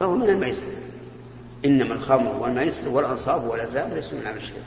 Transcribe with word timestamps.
فهو 0.00 0.14
من 0.14 0.28
الميسر 0.28 0.66
إنما 1.64 1.94
الخمر 1.94 2.36
والميسر 2.36 2.88
والأنصاب 2.88 3.44
والأزلام 3.44 3.90
ليسوا 3.94 4.18
من 4.18 4.26
عمل 4.26 4.36
الشيطان 4.36 4.62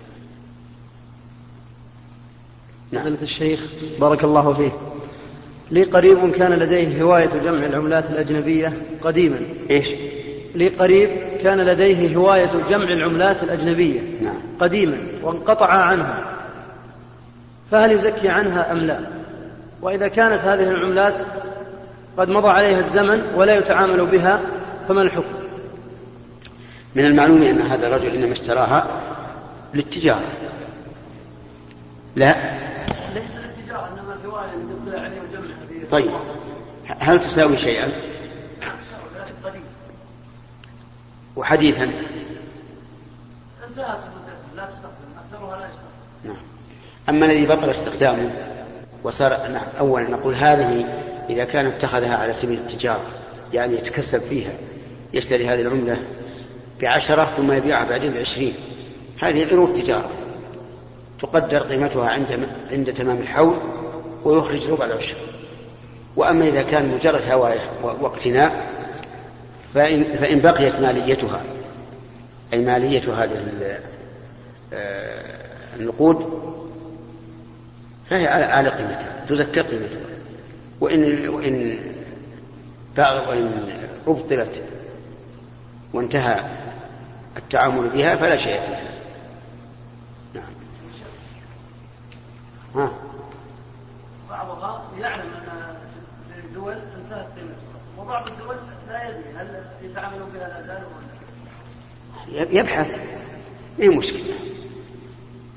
نعم. 2.92 3.08
الشيخ 3.22 3.68
بارك 4.00 4.24
الله 4.24 4.54
فيه 4.54 4.72
لي 5.72 5.84
قريب 5.84 6.32
كان 6.32 6.54
لديه 6.54 7.04
هواية 7.04 7.30
جمع 7.44 7.66
العملات 7.66 8.10
الأجنبية 8.10 8.74
قديما 9.04 9.40
إيش؟ 9.70 9.90
لي 10.56 10.68
قريب 10.68 11.10
كان 11.44 11.62
لديه 11.62 12.18
هواية 12.18 12.52
جمع 12.70 12.94
العملات 12.94 13.44
الأجنبية 13.44 14.02
نعم. 14.22 14.42
قديما 14.60 14.98
وانقطع 15.24 15.68
عنها 15.68 16.24
فهل 17.72 17.92
يزكي 17.92 18.30
عنها 18.30 18.72
أم 18.72 18.78
لا 18.78 19.00
وإذا 19.82 20.08
كانت 20.08 20.42
هذه 20.42 20.64
العملات 20.64 21.26
قد 22.18 22.30
مضى 22.30 22.48
عليها 22.48 22.80
الزمن 22.80 23.22
ولا 23.36 23.58
يتعامل 23.58 24.06
بها 24.06 24.42
فما 24.88 25.02
الحكم؟ 25.02 25.34
من 26.96 27.06
المعلوم 27.06 27.44
أن 27.44 27.62
هذا 27.62 27.88
الرجل 27.88 28.16
إنما 28.16 28.34
اشتراها 28.34 29.02
للتجارة. 29.74 30.28
لا. 32.16 32.36
ليس 33.14 33.32
للتجارة 33.36 33.90
إنما 33.94 34.18
هواية 34.26 34.52
لتطلع 34.56 35.02
عليه 35.02 35.22
وجمعها 35.22 35.90
طيب. 35.92 36.12
هل 37.00 37.20
تساوي 37.20 37.58
شيئا؟ 37.58 37.92
وحديثا؟ 41.36 41.92
لا 44.56 44.70
نعم. 46.24 46.36
أما 47.10 47.26
الذي 47.26 47.46
بطل 47.46 47.70
استخدامه 47.70 48.32
وصار 49.04 49.30
نعم 49.30 49.66
أولا 49.80 50.10
نقول 50.10 50.36
هذه 50.36 50.86
إذا 51.30 51.44
كان 51.44 51.66
اتخذها 51.66 52.16
على 52.16 52.34
سبيل 52.34 52.60
التجارة 52.60 53.06
يعني 53.54 53.74
يتكسب 53.74 54.20
فيها 54.20 54.52
يشتري 55.14 55.48
هذه 55.48 55.62
العملة 55.62 55.98
بعشرة 56.82 57.26
ثم 57.38 57.52
يبيعها 57.52 57.90
بعدين 57.90 58.14
بعشرين. 58.14 58.54
هذه 59.22 59.48
عروض 59.52 59.74
تجارة. 59.74 60.10
تقدر 61.22 61.60
قيمتها 61.60 62.10
عند 62.10 62.50
عند 62.72 62.94
تمام 62.94 63.18
الحول 63.18 63.58
ويخرج 64.24 64.70
ربع 64.70 64.86
العشر. 64.86 65.16
وأما 66.16 66.48
إذا 66.48 66.62
كان 66.62 66.88
مجرد 66.88 67.32
هواية 67.32 67.70
واقتناء 67.84 68.74
فإن, 69.74 70.04
فإن 70.04 70.40
بقيت 70.40 70.80
ماليتها 70.80 71.42
أي 72.54 72.60
مالية 72.60 73.24
هذه 73.24 73.80
آه، 74.74 75.36
النقود 75.80 76.44
فهي 78.10 78.28
على 78.28 78.70
قيمتها 78.70 79.26
تزكى 79.30 79.60
قيمتها. 79.62 80.00
وإن 80.82 81.30
وإن 81.30 81.80
وإن 82.98 83.74
أبطلت 84.08 84.62
وانتهى 85.94 86.44
التعامل 87.38 87.90
بها 87.90 88.16
فلا 88.16 88.38
شيء 88.38 88.60
فيها. 88.62 88.94
نعم. 90.34 90.54
ها. 92.76 92.92
بعضها 94.30 94.84
يعلم 95.00 95.22
أن 95.22 95.76
الدول 96.46 96.74
انتهت 96.74 97.26
قيمتها 97.36 98.00
وبعض 98.00 98.30
الدول 98.30 98.56
لا 98.90 99.10
يدري 99.10 99.34
هل 99.38 99.64
يتعاملون 99.84 100.30
بها 100.34 100.84
ولا 102.28 102.60
يبحث. 102.60 102.98
ما 103.80 103.86
هي 103.86 103.90
مشكلة؟ 103.90 104.36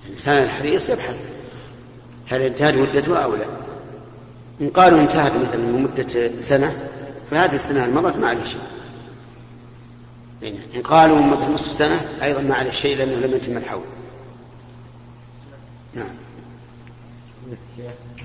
الإنسان 0.07 0.43
الحريص 0.43 0.91
يبحث. 0.91 1.17
هل 2.31 2.43
انتهت 2.43 2.75
مدتها 2.75 3.25
أو 3.25 3.35
لا؟ 3.35 3.47
إن 4.61 4.71
قالوا 4.71 5.01
انتهت 5.01 5.33
مثلا 5.33 5.67
مده 5.67 6.31
سنة 6.41 6.77
فهذه 7.31 7.55
السنة 7.55 7.85
المرت 7.85 8.17
ما 8.17 8.29
عليه 8.29 8.45
شيء 8.45 8.61
إن 10.77 10.83
قالوا 10.83 11.23
مثل 11.23 11.53
نصف 11.53 11.73
سنة 11.73 12.01
أيضا 12.23 12.41
ما 12.41 12.55
عليه 12.55 12.71
شيء 12.71 12.97
لأنه 12.97 13.15
لم 13.27 13.37
يتم 13.37 13.57
الحول 13.57 13.85
نعم 15.95 16.11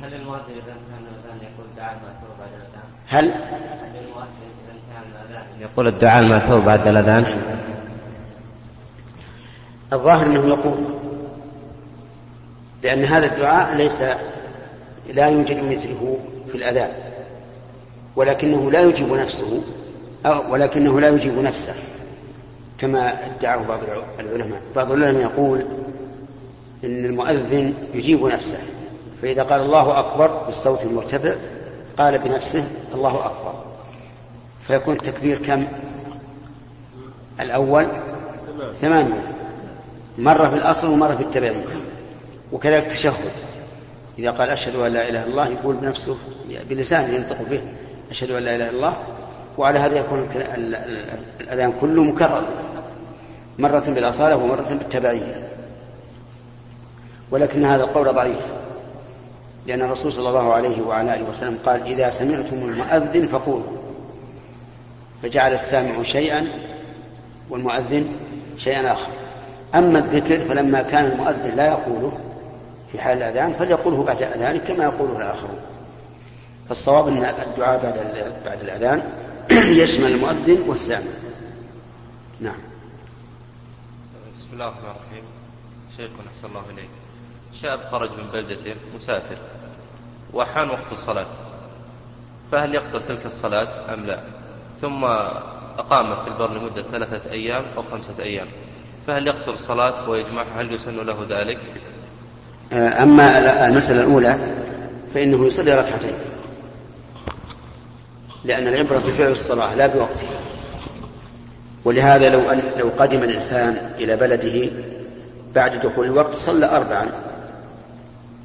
هل 0.02 0.14
المؤذن 0.14 0.52
إذا 0.52 0.76
كان 0.90 1.04
الأذان 1.04 1.38
يقول 1.42 1.66
الدعاء 1.72 1.98
المأثور 1.98 2.30
بعد 2.40 2.50
الأذان؟ 2.54 2.84
هل؟ 3.08 3.26
هل 3.26 4.04
المؤذن 4.06 4.28
إذا 4.66 4.74
كان 4.94 5.04
الأذان 5.12 5.62
يقول 5.62 5.88
الدعاء 5.88 6.24
المأثور 6.24 6.60
بعد 6.60 6.88
الأذان؟ 6.88 7.42
الظاهر 9.94 10.26
أنه 10.26 10.48
يقول 10.48 10.78
لأن 12.84 13.04
هذا 13.04 13.26
الدعاء 13.26 13.76
ليس 13.76 14.02
لا 15.14 15.28
يوجد 15.28 15.64
مثله 15.64 16.20
في 16.52 16.58
الأذان 16.58 17.11
ولكنه 18.16 18.72
لا 18.72 18.82
يجيب 18.82 19.14
نفسه 19.14 19.62
أو 20.26 20.54
ولكنه 20.54 21.00
لا 21.00 21.10
يجيب 21.10 21.38
نفسه 21.38 21.74
كما 22.78 23.26
ادعاه 23.26 23.58
بعض 23.58 23.80
العلماء. 24.20 24.62
بعض 24.76 24.92
العلماء 24.92 25.22
يقول 25.22 25.66
إن 26.84 27.06
المؤذن 27.06 27.74
يجيب 27.94 28.26
نفسه 28.26 28.58
فإذا 29.22 29.44
قال 29.44 29.62
الله 29.62 30.00
أكبر 30.00 30.28
بالصوت 30.28 30.84
المرتفع 30.84 31.36
قال 31.98 32.18
بنفسه 32.20 32.64
الله 32.94 33.26
أكبر. 33.26 33.54
فيكون 34.68 34.96
التكبير 34.96 35.38
كم؟ 35.38 35.68
الأول 37.40 37.88
ثمانية. 38.82 39.28
مرة 40.18 40.50
في 40.50 40.56
الأصل 40.56 40.88
ومرة 40.88 41.16
في 41.16 41.24
التبعية. 41.24 41.66
وكذلك 42.52 42.86
التشهد. 42.86 43.32
إذا 44.20 44.32
قال 44.32 44.50
أشهد 44.50 44.76
أن 44.76 44.92
لا 44.92 45.10
إله 45.10 45.24
إلا 45.24 45.32
الله 45.32 45.48
يقول 45.48 45.76
بنفسه 45.76 46.18
بلسانه 46.70 47.16
ينطق 47.16 47.42
به. 47.50 47.62
أشهد 48.12 48.32
أن 48.32 48.44
لا 48.44 48.56
إله 48.56 48.70
إلا 48.70 48.76
الله. 48.76 48.94
وعلى 49.58 49.80
هذا 49.80 50.00
يكون 50.00 50.30
الأذان 51.42 51.74
كله 51.82 52.04
مكرر. 52.04 52.44
مرة 53.60 53.84
بالأصالة 53.88 54.36
ومرة 54.36 54.68
بالتبعية. 54.70 55.48
ولكن 57.32 57.66
هذا 57.66 57.84
القول 57.84 58.14
ضعيف. 58.14 58.46
لأن 59.68 59.82
الرسول 59.82 60.14
صلى 60.14 60.30
الله 60.30 60.54
عليه 60.54 60.82
وعلى 60.82 61.16
آله 61.16 61.30
وسلم 61.30 61.58
قال 61.66 61.82
إذا 61.82 62.10
سمعتم 62.10 62.56
المؤذن 62.56 63.28
فقولوا. 63.28 63.78
فجعل 65.24 65.54
السامع 65.54 66.04
شيئا 66.04 66.48
والمؤذن 67.50 68.08
شيئا 68.58 68.92
آخر. 68.92 69.10
أما 69.76 70.00
الذكر 70.00 70.40
فلما 70.40 70.82
كان 70.82 71.06
المؤذن 71.06 71.56
لا 71.56 71.66
يقوله 71.66 72.12
في 72.92 73.02
حال 73.02 73.18
الأذان 73.18 73.54
فليقوله 73.54 74.04
بعد 74.04 74.22
أذانه 74.22 74.60
كما 74.60 74.84
يقوله 74.84 75.18
الآخرون. 75.18 75.60
فالصواب 76.70 77.08
أن 77.08 77.24
الدعاء 77.24 77.84
بعد 77.84 78.34
بعد 78.46 78.62
الأذان 78.62 79.04
يشمل 79.82 80.12
المؤذن 80.12 80.64
والسامع. 80.68 81.12
نعم. 82.40 82.60
بسم 84.38 84.48
الله 84.54 84.68
الرحمن 84.68 84.84
الرحيم. 84.84 85.24
شيخنا 85.98 86.32
أحسن 86.36 86.48
الله 86.48 86.64
إليك. 86.74 86.90
شاب 87.54 87.80
خرج 87.92 88.10
من 88.12 88.28
بلدته 88.34 88.76
مسافر 88.96 89.38
وحان 90.34 90.70
وقت 90.70 90.92
الصلاة. 90.92 91.26
فهل 92.52 92.76
يقصر 92.76 93.00
تلك 93.00 93.26
الصلاة 93.26 93.94
أم 93.94 94.06
لا؟ 94.06 94.20
ثم 94.82 95.04
أقام 95.78 96.16
في 96.16 96.28
البر 96.28 96.54
لمدة 96.54 96.84
ثلاثة 96.84 97.32
أيام 97.32 97.64
أو 97.78 97.84
خمسة 97.84 98.24
أيام. 98.24 98.48
فهل 99.08 99.28
يقصر 99.28 99.52
الصلاة 99.52 100.10
ويجمعها؟ 100.10 100.62
هل 100.62 100.74
يسن 100.74 101.06
له 101.06 101.26
ذلك؟ 101.30 101.60
أما 102.74 103.66
المسألة 103.66 104.02
الأولى 104.02 104.38
فإنه 105.14 105.46
يصلي 105.46 105.76
ركعتين. 105.76 106.31
لأن 108.46 108.68
العبرة 108.68 108.98
بفعل 108.98 109.32
الصلاة 109.32 109.76
لا 109.76 109.88
بوقتها. 109.88 110.40
ولهذا 111.86 112.30
لو 112.30 112.52
أن 112.52 112.62
لو 112.78 112.90
قدم 112.98 113.24
الإنسان 113.24 113.92
إلى 114.00 114.16
بلده 114.16 114.72
بعد 115.56 115.80
دخول 115.82 116.06
الوقت 116.06 116.36
صلى 116.36 116.66
أربعا. 116.66 117.10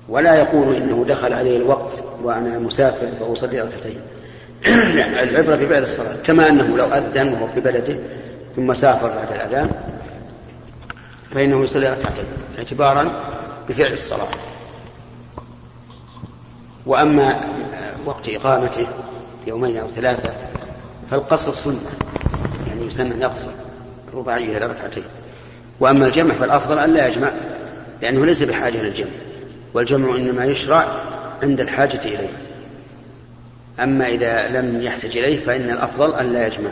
ولا 0.09 0.35
يقول 0.35 0.77
إنه 0.77 1.05
دخل 1.09 1.33
عليه 1.33 1.57
الوقت 1.57 1.93
وأنا 2.23 2.59
مسافر 2.59 3.07
فأصلي 3.21 3.61
ركعتين. 3.61 4.01
يعني 4.99 5.23
العبرة 5.23 5.57
بفعل 5.57 5.83
الصلاة. 5.83 6.17
كما 6.25 6.49
أنه 6.49 6.77
لو 6.77 6.85
أذن 6.85 7.33
وهو 7.33 7.49
في 7.49 7.61
بلده 7.61 7.97
ثم 8.57 8.75
سافر 8.75 9.09
بعد 9.09 9.33
الأذان 9.33 9.71
فإنه 11.31 11.65
يصلي 11.65 11.87
ركعتين 11.87 12.25
اعتبارا 12.59 13.11
بفعل 13.69 13.93
الصلاة. 13.93 14.29
وأما 16.87 17.41
وقت 18.07 18.29
إقامته 18.29 18.87
يومين 19.47 19.77
أو 19.77 19.89
ثلاثة 19.89 20.35
فالقصر 21.11 21.53
سنة 21.55 21.81
يعني 22.67 23.13
أن 23.15 23.21
يقصر 23.21 23.51
رباعية 24.15 24.57
إلى 24.57 24.67
ركعتين. 24.67 25.05
وأما 25.81 26.07
الجمع 26.07 26.35
فالأفضل 26.35 26.79
أن 26.79 26.91
لا 26.91 27.09
يجمع 27.09 27.31
لأنه 28.03 28.27
ليس 28.27 28.43
بحاجة 28.43 28.83
للجمع 28.83 29.11
والجمع 29.75 30.17
إنما 30.17 30.45
يشرع 30.45 30.87
عند 31.43 31.61
الحاجة 31.61 32.01
إليه. 32.05 32.33
أما 33.81 34.09
إذا 34.09 34.49
لم 34.49 34.83
يحتج 34.83 35.17
إليه 35.17 35.45
فإن 35.45 35.71
الأفضل 35.71 36.15
أن 36.15 36.27
لا 36.27 36.47
يجمع. 36.47 36.71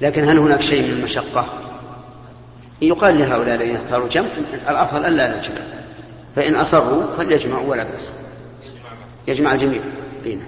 لكن 0.00 0.24
هل 0.24 0.38
هناك 0.38 0.62
شيء 0.62 0.82
من 0.82 0.90
المشقة؟ 0.90 1.46
يقال 2.82 3.18
لهؤلاء 3.18 3.54
الذين 3.54 3.76
اختاروا 3.76 4.04
الجمع 4.04 4.28
الأفضل 4.68 5.04
ألا 5.04 5.38
نجمع. 5.38 5.60
فإن 6.36 6.54
أصروا 6.54 7.02
فليجمعوا 7.16 7.70
ولا 7.70 7.84
بأس. 7.84 8.12
يجمع 9.28 9.52
الجميع 9.52 9.82
دينا 10.24 10.42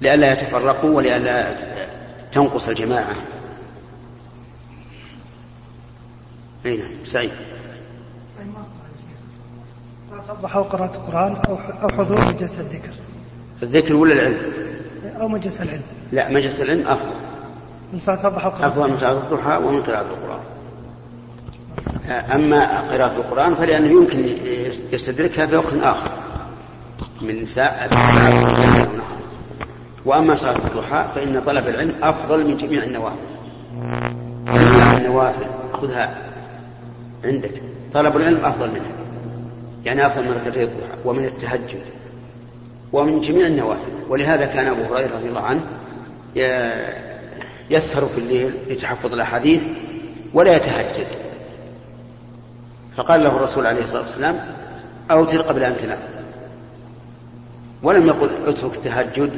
لئلا 0.00 0.32
يتفرقوا 0.32 0.90
ولئلا 0.90 1.54
تنقص 2.32 2.68
الجماعة. 2.68 3.14
أي 6.66 6.76
نعم. 6.76 6.90
سعيد. 7.04 7.30
صلاة 10.10 10.62
قراءة 10.62 10.96
القرآن 10.96 11.36
أو 11.82 11.88
حضور 11.88 12.28
مجلس 12.28 12.58
الذكر. 12.58 12.92
الذكر 13.62 13.96
ولا 13.96 14.12
العلم؟ 14.12 14.52
أو 15.20 15.28
مجلس 15.28 15.60
العلم. 15.60 15.82
لا 16.12 16.30
مجلس 16.30 16.60
العلم 16.60 16.86
أفضل. 16.86 17.27
من 17.92 17.98
صلاة 17.98 18.28
الضحى 18.28 18.48
أفضل 18.48 18.90
من 18.90 18.98
صلاة 18.98 19.12
الضحى 19.12 19.56
ومن 19.56 19.82
قراءة 19.82 20.06
القرآن. 20.06 20.40
أما 22.34 22.80
قراءة 22.80 23.16
القرآن 23.16 23.54
فلأنه 23.54 23.90
يمكن 23.90 24.28
يستدركها 24.92 25.46
في 25.46 25.56
وقت 25.56 25.74
آخر 25.82 26.10
من 27.20 27.46
ساعة 27.46 27.90
وأما 30.04 30.34
صلاة 30.34 30.56
الضحى 30.56 31.06
فإن 31.14 31.40
طلب 31.40 31.68
العلم 31.68 31.94
أفضل 32.02 32.46
من 32.46 32.56
جميع 32.56 32.82
النوافل. 32.82 33.16
جميع 34.46 34.96
النوافل 34.96 35.46
خذها 35.72 36.18
عندك. 37.24 37.62
طلب 37.94 38.16
العلم 38.16 38.44
أفضل 38.44 38.68
منها 38.68 38.92
يعني 39.84 40.06
أفضل 40.06 40.24
من 40.24 40.32
ركعتي 40.32 40.62
الضحى 40.62 40.98
ومن 41.04 41.24
التهجد 41.24 41.82
ومن 42.92 43.20
جميع 43.20 43.46
النوافل. 43.46 43.92
ولهذا 44.08 44.46
كان 44.46 44.66
أبو 44.66 44.94
هريرة 44.94 45.10
رضي 45.16 45.28
الله 45.28 45.42
عنه 45.42 45.60
يسهر 47.70 48.06
في 48.06 48.18
الليل 48.18 48.54
لتحفظ 48.68 49.12
الأحاديث 49.12 49.62
ولا 50.34 50.56
يتهجد. 50.56 51.06
فقال 52.96 53.24
له 53.24 53.36
الرسول 53.36 53.66
عليه 53.66 53.84
الصلاة 53.84 54.02
والسلام 54.02 54.40
أوتر 55.10 55.42
قبل 55.42 55.64
أن 55.64 55.76
تنام. 55.76 55.98
ولم 57.82 58.06
يقل 58.06 58.30
اترك 58.46 58.74
التهجد 58.74 59.30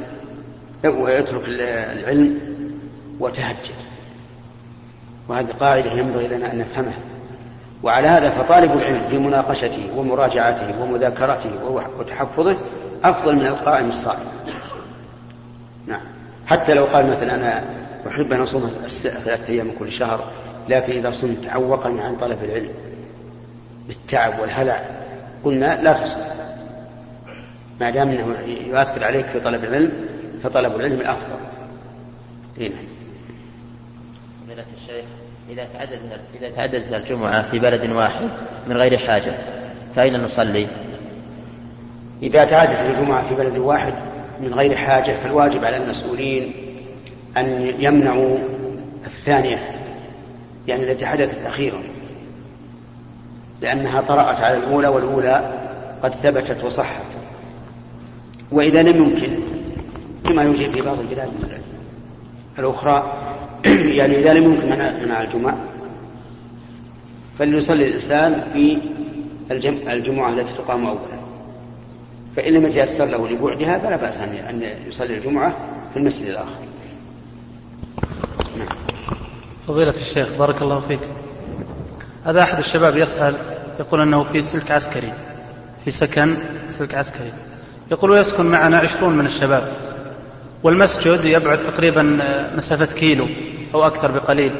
واترك 0.84 1.42
العلم 1.48 2.38
وتهجد. 3.20 3.74
وهذه 5.28 5.48
قاعدة 5.60 5.92
ينبغي 5.92 6.28
لنا 6.28 6.52
أن 6.52 6.58
نفهمها. 6.58 6.98
وعلى 7.82 8.08
هذا 8.08 8.30
فطالب 8.30 8.72
العلم 8.72 9.02
في 9.10 9.18
مناقشته 9.18 9.88
ومراجعته 9.96 10.82
ومذاكرته 10.82 11.82
وتحفظه 11.98 12.56
أفضل 13.04 13.36
من 13.36 13.46
القائم 13.46 13.88
الصائم. 13.88 14.26
نعم. 15.86 16.00
حتى 16.46 16.74
لو 16.74 16.84
قال 16.84 17.06
مثلا 17.06 17.34
أنا 17.34 17.79
أحب 18.06 18.32
أن 18.32 18.41
أصوم 18.41 18.69
ثلاثة 18.88 19.52
أيام 19.52 19.67
من 19.67 19.75
كل 19.79 19.93
شهر 19.93 20.25
لكن 20.69 20.93
إذا 20.93 21.11
صمت 21.11 21.49
عوقني 21.49 22.00
عن 22.00 22.17
طلب 22.17 22.44
العلم 22.44 22.70
بالتعب 23.88 24.41
والهلع 24.41 24.82
قلنا 25.44 25.82
لا 25.82 25.93
تصوم 25.93 26.23
ما 27.81 27.91
دام 27.91 28.08
إنه 28.08 28.37
يؤثر 28.67 29.05
عليك 29.05 29.26
في 29.26 29.41
طلب 29.41 29.64
العلم 29.64 29.93
فطلب 30.43 30.76
العلم 30.76 31.00
الأفضل. 31.00 31.37
هنا. 32.58 32.76
فضيلة 34.44 34.64
الشيخ 34.76 35.05
إذا 35.50 35.67
تعددت 35.75 36.20
إذا 36.41 36.50
تعددت 36.50 36.93
الجمعة 36.93 37.50
في 37.50 37.58
بلد 37.58 37.91
واحد 37.91 38.29
من 38.67 38.76
غير 38.76 38.99
حاجة 38.99 39.38
فأين 39.94 40.25
نصلي؟ 40.25 40.67
إذا 42.23 42.44
تعددت 42.44 42.81
الجمعة 42.81 43.29
في 43.29 43.35
بلد 43.35 43.58
واحد 43.58 43.94
من 44.41 44.55
غير 44.55 44.76
حاجة 44.76 45.17
فالواجب 45.23 45.64
على 45.64 45.76
المسؤولين 45.76 46.52
أن 47.36 47.74
يمنعوا 47.78 48.38
الثانية 49.06 49.80
يعني 50.68 50.92
التي 50.92 51.06
حدثت 51.06 51.46
أخيرا. 51.46 51.82
لأنها 53.62 54.00
طرأت 54.00 54.40
على 54.40 54.56
الأولى 54.56 54.88
والأولى 54.88 55.54
قد 56.02 56.14
ثبتت 56.14 56.64
وصحت. 56.64 57.04
وإذا 58.52 58.82
لم 58.82 58.96
يمكن 58.96 59.38
كما 60.26 60.42
يوجد 60.42 60.70
في 60.70 60.80
بعض 60.80 60.98
البلاد. 60.98 61.30
الأخرى 62.58 63.12
يعني 63.98 64.18
إذا 64.18 64.34
لم 64.34 64.44
يمكن 64.44 64.68
منع 65.04 65.22
الجمعة 65.22 65.58
فليصلي 67.38 67.88
الإنسان 67.88 68.44
في 68.52 68.78
الجمعة 69.90 70.32
التي 70.32 70.52
تقام 70.58 70.86
أولا. 70.86 71.20
فإن 72.36 72.52
لم 72.52 72.66
يتيسر 72.66 73.04
له 73.04 73.28
لبعدها 73.28 73.78
فلا 73.78 73.96
بأس 73.96 74.18
أن 74.20 74.62
يصلي 74.88 75.16
الجمعة 75.16 75.56
في 75.92 75.98
المسجد 75.98 76.26
الآخر. 76.26 76.58
فضيلة 79.70 79.90
الشيخ 79.90 80.28
بارك 80.38 80.62
الله 80.62 80.81
فيك. 80.88 81.00
هذا 82.25 82.43
أحد 82.43 82.58
الشباب 82.58 82.96
يسأل 82.96 83.34
يقول 83.81 84.00
أنه 84.00 84.25
في 84.32 84.43
سلك 84.43 84.70
عسكري 84.70 85.12
في 85.84 85.90
سكن 85.90 86.34
سلك 86.67 86.94
عسكري. 86.94 87.32
يقول 87.90 88.11
ويسكن 88.11 88.46
معنا 88.46 88.78
عشرون 88.78 89.17
من 89.17 89.26
الشباب 89.26 89.72
والمسجد 90.62 91.25
يبعد 91.25 91.62
تقريبا 91.62 92.02
مسافة 92.56 92.94
كيلو 92.94 93.28
أو 93.75 93.87
أكثر 93.87 94.11
بقليل. 94.11 94.52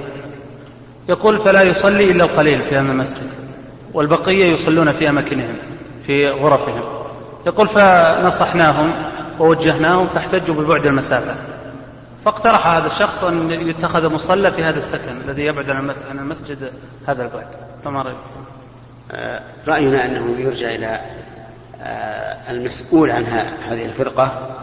يقول 1.09 1.39
فلا 1.39 1.63
يصلي 1.63 2.11
إلا 2.11 2.25
القليل 2.25 2.61
في 2.61 2.75
هذا 2.77 2.93
المسجد 2.93 3.31
والبقية 3.95 4.45
يصلون 4.45 4.93
في 4.93 5.09
أماكنهم 5.09 5.57
في 6.07 6.31
غرفهم. 6.31 6.83
يقول 7.47 7.69
فنصحناهم 7.69 8.93
ووجهناهم 9.39 10.07
فاحتجوا 10.07 10.55
ببعد 10.55 10.87
المسافة. 10.87 11.35
فاقترح 12.25 12.67
هذا 12.67 12.87
الشخص 12.87 13.25
أن 13.25 13.51
يتخذ 13.51 14.09
مصلى 14.09 14.51
في 14.51 14.65
هذا 14.65 14.79
السكن 14.79 15.21
الذي 15.25 15.45
يبعد 15.45 15.71
عن 15.71 16.19
المسجد 16.19 16.73
هذا 17.07 17.23
البعد 17.23 17.47
فما 17.85 18.03
رأيكم؟ 18.03 18.21
آه، 19.13 19.41
رأينا 19.69 20.05
أنه 20.05 20.35
يرجع 20.39 20.75
إلى 20.75 21.01
آه، 21.83 22.51
المسؤول 22.51 23.11
عن 23.11 23.25
هذه 23.69 23.85
الفرقة 23.85 24.57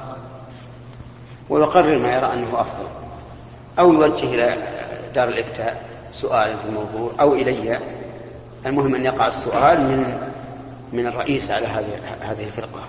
ويقرر 1.50 1.98
ما 1.98 2.10
يرى 2.10 2.34
أنه 2.34 2.62
أفضل. 2.62 2.88
أو 3.80 3.94
يوجه 3.94 4.26
إلى 4.26 4.56
دار 5.16 5.28
الإفتاء 5.28 5.84
سؤالا 6.14 6.58
في 6.58 6.66
الموضوع 6.66 7.12
أو 7.20 7.34
إلي. 7.34 7.80
المهم 8.66 8.96
أن 8.96 9.06
يقع 9.06 9.28
السؤال 9.28 9.82
من 9.82 10.30
من 10.94 11.08
الرئيس 11.08 11.52
على 11.52 11.68
هذه 11.68 12.00
هذه 12.22 12.46
الفرقة. 12.46 12.82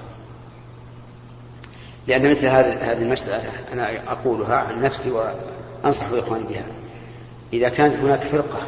لأن 2.07 2.31
مثل 2.31 2.47
هذه 2.47 2.93
المسألة 2.93 3.43
أنا 3.73 3.89
أقولها 4.09 4.57
عن 4.57 4.83
نفسي 4.83 5.11
وأنصح 5.11 6.07
إخواني 6.13 6.45
بها. 6.45 6.65
إذا 7.53 7.69
كانت 7.69 7.95
هناك 7.95 8.23
فرقة 8.23 8.59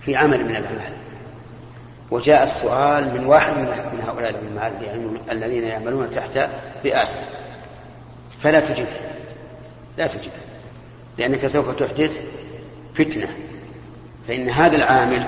في 0.00 0.16
عمل 0.16 0.44
من 0.44 0.56
الأعمال 0.56 0.92
وجاء 2.10 2.44
السؤال 2.44 3.14
من 3.14 3.26
واحد 3.26 3.56
من 3.56 4.00
هؤلاء 4.06 4.30
العلماء 4.30 4.72
الذين 5.30 5.64
يعملون 5.64 6.10
تحت 6.10 6.48
رئاسة 6.84 7.18
فلا 8.42 8.60
تجب 8.60 8.86
لا 9.98 10.06
تجب 10.06 10.30
لأنك 11.18 11.46
سوف 11.46 11.76
تحدث 11.76 12.20
فتنة. 12.94 13.28
فإن 14.28 14.48
هذا 14.50 14.76
العامل 14.76 15.26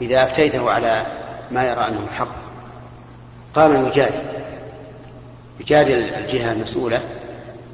إذا 0.00 0.22
أفتيته 0.24 0.70
على 0.70 1.06
ما 1.50 1.64
يرى 1.64 1.88
أنه 1.88 2.06
حق 2.18 2.34
قام 3.54 3.86
يجادل 3.86 4.41
يجادل 5.62 6.14
الجهة 6.14 6.52
المسؤولة 6.52 7.02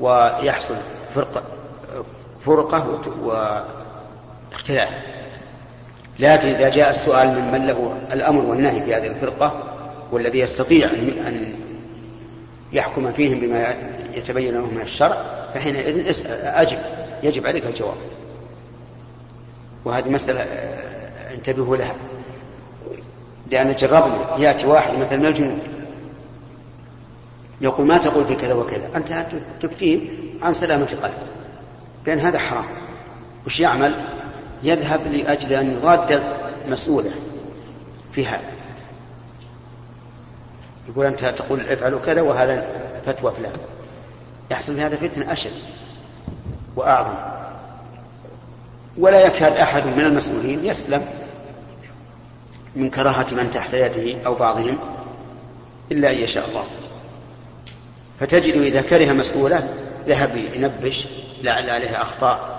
ويحصل 0.00 0.74
فرقة 1.14 1.42
فرقة 2.46 3.00
واختلاف. 3.22 4.88
لكن 6.18 6.48
إذا 6.48 6.68
جاء 6.68 6.90
السؤال 6.90 7.28
ممن 7.28 7.66
له 7.66 7.94
الأمر 8.12 8.44
والنهي 8.44 8.82
في 8.82 8.94
هذه 8.94 9.06
الفرقة 9.06 9.62
والذي 10.12 10.38
يستطيع 10.38 10.90
أن 11.26 11.54
يحكم 12.72 13.12
فيهم 13.12 13.40
بما 13.40 13.74
يتبين 14.14 14.54
له 14.54 14.66
من 14.66 14.80
الشرع 14.80 15.16
فحينئذ 15.54 16.08
اسأل 16.08 16.46
أجب 16.46 16.78
يجب 17.22 17.46
عليك 17.46 17.66
الجواب. 17.66 17.96
وهذه 19.84 20.08
مسألة 20.08 20.40
آه، 20.40 21.34
انتبهوا 21.34 21.76
لها. 21.76 21.94
لأن 23.50 23.74
جربنا 23.74 24.36
يأتي 24.38 24.66
واحد 24.66 24.98
مثلا 24.98 25.16
من 25.18 25.26
الجنود 25.26 25.77
يقول 27.60 27.86
ما 27.86 27.98
تقول 27.98 28.24
في 28.24 28.34
كذا 28.34 28.54
وكذا. 28.54 28.90
أنت 28.96 29.26
تفتيه 29.62 30.08
عن 30.42 30.54
سلامة 30.54 30.86
قلب 31.02 31.14
لأن 32.06 32.18
هذا 32.18 32.38
حرام. 32.38 32.64
وش 33.46 33.60
يعمل؟ 33.60 33.94
يذهب 34.62 35.00
لأجل 35.12 35.52
أن 35.52 35.70
يضاد 35.70 36.22
مسؤوله 36.68 37.10
في 38.12 38.26
هذا. 38.26 38.50
يقول 40.88 41.06
أنت 41.06 41.24
تقول 41.24 41.60
افعلوا 41.60 42.00
كذا 42.00 42.20
وهذا 42.20 42.66
فتوى 43.06 43.32
فلان. 43.32 43.52
يحصل 44.50 44.74
في 44.74 44.80
هذا 44.80 44.96
فتنة 44.96 45.32
أشد 45.32 45.52
وأعظم. 46.76 47.14
ولا 48.98 49.26
يكاد 49.26 49.52
أحد 49.52 49.86
من 49.86 50.04
المسؤولين 50.04 50.64
يسلم 50.64 51.06
من 52.76 52.90
كراهة 52.90 53.34
من 53.34 53.50
تحت 53.50 53.74
يده 53.74 54.26
أو 54.26 54.34
بعضهم 54.34 54.78
إلا 55.92 56.10
أن 56.10 56.16
يشاء 56.16 56.48
الله. 56.48 56.64
فتجد 58.20 58.56
إذا 58.56 58.82
كره 58.82 59.12
مسؤولا 59.12 59.62
ذهب 60.06 60.36
ينبش 60.36 61.06
لعل 61.42 61.70
عليه 61.70 62.02
أخطاء 62.02 62.58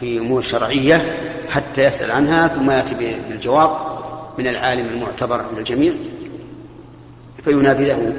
في 0.00 0.18
أمور 0.18 0.42
شرعية 0.42 1.18
حتى 1.48 1.84
يسأل 1.84 2.10
عنها 2.10 2.48
ثم 2.48 2.70
يأتي 2.70 2.94
بالجواب 2.94 3.70
من 4.38 4.46
العالم 4.46 4.86
المعتبر 4.86 5.40
عند 5.40 5.58
الجميع 5.58 5.94
فينابذه 7.44 8.12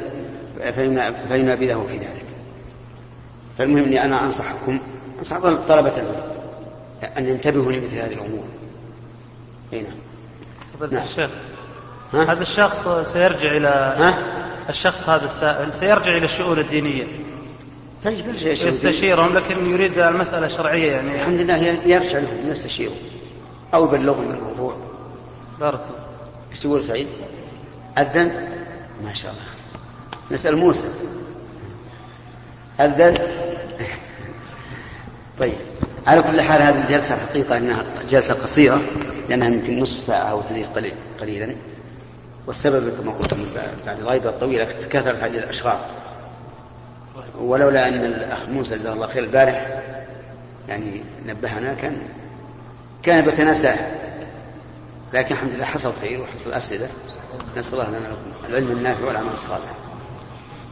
فينابذه 1.30 1.86
في 1.90 1.98
ذلك 1.98 2.26
فالمهم 3.58 3.84
إني 3.84 4.06
أنا 4.06 4.26
أنصحكم 4.26 4.80
أنصح 5.20 5.38
طلبة 5.68 5.94
أن 7.18 7.28
ينتبهوا 7.28 7.72
لمثل 7.72 7.96
هذه 7.96 8.14
الأمور. 8.14 8.44
أي 9.74 9.82
نعم. 9.82 10.92
نعم. 10.92 11.04
الشيخ 11.04 11.30
هذا 12.14 12.42
الشخص 12.42 12.88
سيرجع 12.88 13.52
إلى 13.58 13.68
ها؟ 13.98 14.18
الشخص 14.72 15.10
هذا 15.10 15.26
السائل 15.26 15.74
سيرجع 15.74 16.18
إلى 16.18 16.26
الشؤون 16.26 16.60
الدينية. 16.60 17.08
طيب 18.06 18.36
يستشيرهم 18.46 19.34
لكن 19.34 19.70
يريد 19.70 20.00
المسألة 20.00 20.46
الشرعية 20.46 20.92
يعني 20.92 21.16
الحمد 21.16 21.40
لله 21.40 21.58
يرجع 21.86 22.20
لهم 22.20 22.52
يستشيرهم 22.52 22.96
أو 23.74 23.86
يبلغهم 23.86 24.32
الموضوع. 24.32 24.76
بارك 25.60 25.80
الله. 25.80 26.06
إيش 26.52 26.60
تقول 26.60 26.84
سعيد؟ 26.84 27.08
اذن؟ 27.98 28.32
ما 29.04 29.14
شاء 29.14 29.32
الله. 29.32 29.44
نسأل 30.32 30.58
موسى. 30.58 30.88
أذن 32.80 33.18
طيب 35.40 35.54
على 36.08 36.22
كل 36.22 36.42
حال 36.42 36.62
هذه 36.62 36.84
الجلسة 36.84 37.16
الحقيقة 37.16 37.58
أنها 37.58 37.86
جلسة 38.10 38.34
قصيرة 38.34 38.82
لأنها 39.30 39.48
يمكن 39.48 39.80
نصف 39.80 40.00
ساعة 40.00 40.24
أو 40.24 40.42
قليلا 41.20 41.56
والسبب 42.48 42.90
كما 43.02 43.12
قلت 43.12 43.36
بعد 43.86 44.00
الغيبة 44.00 44.30
الطويلة 44.30 44.66
كثرت 44.66 45.24
هذه 45.24 45.38
الأشغال 45.38 45.78
ولولا 47.40 47.88
أن 47.88 48.06
الأخ 48.06 48.50
موسى 48.50 48.78
جزاه 48.78 48.94
الله 48.94 49.08
خير 49.08 49.24
البارح 49.24 49.82
يعني 50.70 51.04
نبهنا 51.26 51.74
كان 51.74 51.98
كان 53.04 53.26
بتناساه. 53.26 53.78
لكن 55.14 55.36
الحمد 55.36 55.52
لله 55.54 55.66
حصل 55.66 55.94
خير 56.02 56.22
وحصل 56.22 56.54
أسئلة 56.54 56.88
نسأل 57.58 57.80
الله 57.80 57.90
لنا 57.90 58.00
العلم 58.50 58.72
النافع 58.72 59.06
والعمل 59.06 59.34
الصالح. 59.34 59.74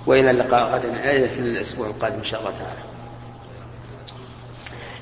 وإلى 0.07 0.31
اللقاء 0.31 0.63
غدا 0.63 1.01
في 1.27 1.39
الأسبوع 1.39 1.87
القادم 1.87 2.15
إن 2.15 2.23
شاء 2.23 2.39
الله 2.39 2.51
تعالى. 2.51 2.79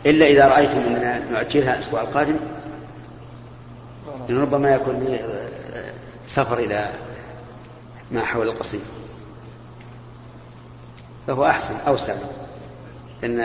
إلا 0.05 0.25
إذا 0.25 0.47
رأيتم 0.47 0.77
أننا 0.77 1.21
نؤجلها 1.31 1.73
الأسبوع 1.73 2.01
القادم 2.01 2.35
ربما 4.29 4.75
يكون 4.75 4.95
سفر 6.27 6.59
إلى 6.59 6.89
ما 8.11 8.21
حول 8.21 8.47
القصيم. 8.47 8.81
فهو 11.27 11.45
أحسن 11.45 11.75
أوسع. 11.87 12.15
لأن 13.21 13.39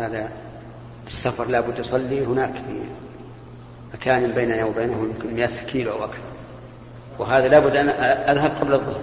هذا 0.00 0.30
السفر 1.06 1.44
لا 1.44 1.60
بد 1.60 1.78
يصلي 1.78 2.24
هناك 2.26 2.54
في 2.54 2.80
مكان 3.94 4.32
بيننا 4.32 4.64
وبينه 4.64 4.92
يمكن 4.92 5.34
100 5.34 5.46
كيلو 5.46 5.92
أو 5.92 6.04
أكثر. 6.04 6.22
وهذا 7.18 7.48
لابد 7.48 7.76
أن 7.76 7.88
أذهب 8.36 8.50
قبل 8.60 8.74
الظهر. 8.74 9.00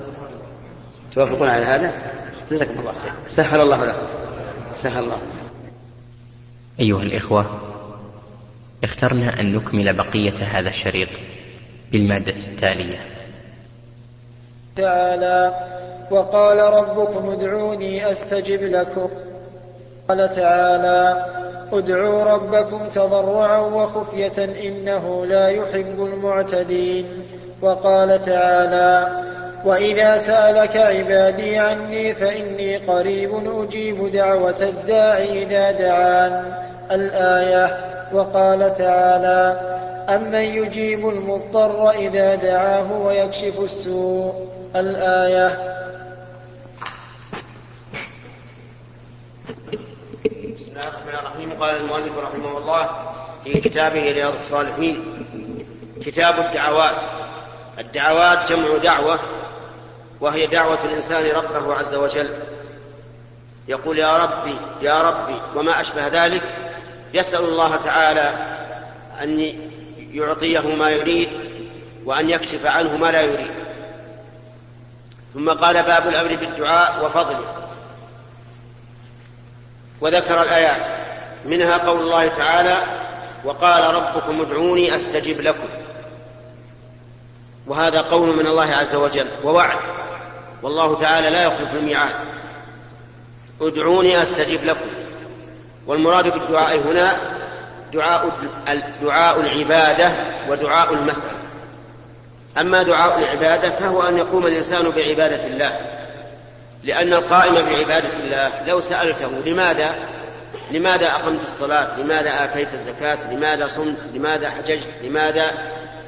توافقون 1.13 1.49
على 1.49 1.65
هذا؟ 1.65 1.93
جزاكم 2.51 2.79
الله 2.79 2.93
خير. 3.03 3.13
سهل 3.27 3.61
الله 3.61 3.85
لكم. 3.85 4.07
سهل 4.75 5.03
الله. 5.03 5.21
أيها 6.79 7.01
الإخوة 7.01 7.59
اخترنا 8.83 9.39
أن 9.39 9.55
نكمل 9.55 9.93
بقية 9.93 10.43
هذا 10.43 10.69
الشريط. 10.69 11.09
بالمادة 11.91 12.33
التالية. 12.47 12.97
تعالى 14.75 15.53
وقال 16.11 16.59
ربكم 16.59 17.29
ادعوني 17.29 18.11
أستجب 18.11 18.63
لكم. 18.63 19.09
قال 20.09 20.35
تعالى 20.35 21.25
ادعوا 21.73 22.23
ربكم 22.23 22.89
تضرعا 22.93 23.57
وخفية 23.57 24.45
إنه 24.67 25.25
لا 25.25 25.49
يحب 25.49 26.05
المعتدين. 26.13 27.05
وقال 27.61 28.25
تعالى 28.25 29.23
وإذا 29.65 30.17
سألك 30.17 30.77
عبادي 30.77 31.57
عني 31.57 32.13
فإني 32.13 32.77
قريب 32.77 33.31
أجيب 33.61 34.11
دعوة 34.11 34.61
الداعي 34.61 35.43
إذا 35.43 35.71
دعان 35.71 36.53
الآية. 36.91 37.77
وقال 38.13 38.73
تعالى 38.73 39.76
أمن 40.09 40.33
يجيب 40.35 41.09
المضطر 41.09 41.89
إذا 41.89 42.35
دعاه 42.35 42.91
ويكشف 42.91 43.59
السوء؟ 43.59 44.47
الآية 44.75 45.47
بسم 50.55 50.71
الله 50.71 50.87
الرحمن 50.87 51.19
الرحيم. 51.19 51.51
قال 51.59 51.75
المؤلف 51.75 52.17
رحمه 52.17 52.57
الله 52.57 52.89
في 53.43 53.61
كتابه 53.61 54.11
رياض 54.11 54.33
الصالحين 54.33 55.25
كتاب 56.05 56.39
الدعوات. 56.39 57.01
الدعوات 57.79 58.51
جمع 58.51 58.77
دعوة 58.77 59.19
وهي 60.21 60.47
دعوة 60.47 60.85
الإنسان 60.85 61.25
ربه 61.25 61.73
عز 61.73 61.95
وجل. 61.95 62.29
يقول 63.67 63.99
يا 63.99 64.17
ربي 64.17 64.55
يا 64.81 65.01
ربي 65.01 65.41
وما 65.55 65.81
أشبه 65.81 66.07
ذلك؟ 66.07 66.43
يسأل 67.13 67.43
الله 67.43 67.75
تعالى 67.75 68.33
أن 69.23 69.53
يعطيه 70.11 70.75
ما 70.75 70.89
يريد 70.89 71.29
وأن 72.05 72.29
يكشف 72.29 72.65
عنه 72.65 72.97
ما 72.97 73.11
لا 73.11 73.21
يريد. 73.21 73.51
ثم 75.33 75.49
قال 75.49 75.83
باب 75.83 76.07
الأمر 76.07 76.35
بالدعاء 76.35 77.05
وفضله. 77.05 77.69
وذكر 80.01 80.41
الآيات. 80.41 80.85
منها 81.45 81.77
قول 81.77 81.99
الله 81.99 82.27
تعالى 82.27 82.77
وقال 83.43 83.95
ربكم 83.95 84.41
ادعوني 84.41 84.95
أستجب 84.95 85.41
لكم. 85.41 85.67
وهذا 87.67 88.01
قول 88.01 88.35
من 88.35 88.47
الله 88.47 88.75
عز 88.75 88.95
وجل. 88.95 89.27
ووعد. 89.43 89.77
والله 90.63 90.99
تعالى 90.99 91.29
لا 91.29 91.43
يخلف 91.43 91.73
الميعاد. 91.73 92.15
ادعوني 93.61 94.21
أستجب 94.21 94.63
لكم. 94.63 94.89
والمراد 95.87 96.33
بالدعاء 96.33 96.79
هنا 96.79 97.36
دعاء 97.93 98.31
دعاء 99.01 99.39
العبادة 99.39 100.11
ودعاء 100.49 100.93
المسألة. 100.93 101.37
أما 102.57 102.83
دعاء 102.83 103.19
العبادة 103.19 103.69
فهو 103.69 104.01
أن 104.01 104.17
يقوم 104.17 104.47
الإنسان 104.47 104.89
بعبادة 104.89 105.45
الله. 105.45 105.79
لأن 106.83 107.13
القائم 107.13 107.53
بعبادة 107.53 108.09
الله 108.19 108.51
لو 108.67 108.79
سألته 108.79 109.31
لماذا 109.45 109.95
لماذا 110.71 111.07
أقمت 111.07 111.43
الصلاة 111.43 111.99
لماذا 111.99 112.43
آتيت 112.43 112.73
الزكاة 112.73 113.33
لماذا 113.33 113.67
صمت 113.67 113.97
لماذا 114.13 114.49
حججت 114.49 114.89
لماذا 115.03 115.51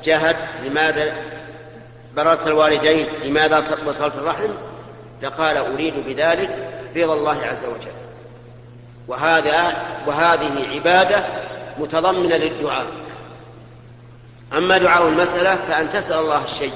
جاهدت 0.04 0.50
لماذا 0.66 1.14
بررت 2.16 2.48
الوالدين 2.48 3.08
لماذا 3.24 3.64
وصلت 3.86 4.16
الرحم 4.16 4.50
لقال 5.22 5.58
أريد 5.58 5.94
بذلك 6.08 6.50
رضا 6.98 7.14
الله 7.14 7.46
عز 7.46 7.66
وجل. 7.66 7.92
وهذا 9.08 9.74
وهذه 10.08 10.68
عبادة 10.74 11.24
متضمنة 11.80 12.36
للدعاء. 12.36 12.88
أما 14.58 14.78
دعاء 14.78 15.08
المسألة 15.08 15.56
فأن 15.56 15.90
تسأل 15.90 16.20
الله 16.20 16.44
الشيء. 16.44 16.74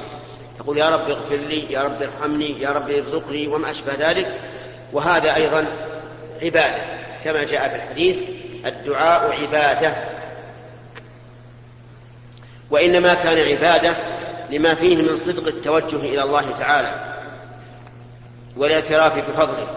تقول 0.59 0.77
يا 0.77 0.89
رب 0.89 1.09
اغفر 1.09 1.35
لي 1.35 1.71
يا 1.71 1.81
رب 1.81 2.01
ارحمني 2.01 2.61
يا 2.61 2.69
رب 2.69 2.89
ارزقني 2.89 3.47
وما 3.47 3.71
أشبه 3.71 3.93
ذلك. 3.99 4.41
وهذا 4.93 5.35
أيضا 5.35 5.65
عبادة. 6.41 6.81
كما 7.23 7.43
جاء 7.43 7.69
في 7.69 7.75
الحديث 7.75 8.17
الدعاء 8.65 9.41
عبادة. 9.41 9.95
وإنما 12.71 13.13
كان 13.13 13.37
عبادة 13.37 13.95
لما 14.49 14.75
فيه 14.75 14.97
من 14.97 15.15
صدق 15.15 15.47
التوجه 15.47 15.95
إلى 15.95 16.23
الله 16.23 16.51
تعالى 16.51 17.15
والاعتراف 18.57 19.29
بفضله. 19.29 19.67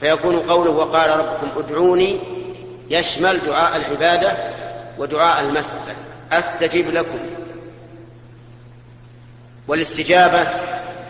فيكون 0.00 0.36
قوله 0.38 0.70
وقال 0.70 1.10
ربكم 1.10 1.58
ادعوني 1.58 2.20
يشمل 2.90 3.40
دعاء 3.40 3.76
العبادة 3.76 4.36
ودعاء 4.98 5.40
المسألة. 5.40 5.94
استجب 6.32 6.90
لكم. 6.90 7.18
والاستجابة 9.68 10.46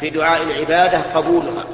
في 0.01 0.11
دعاء 0.11 0.43
العبادة 0.43 0.99
قبولها. 0.99 1.65